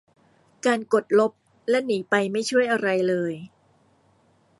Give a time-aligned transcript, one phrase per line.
[0.65, 1.31] การกดลบ
[1.69, 3.33] และหนีไปไม่ช่วยอะไรเลย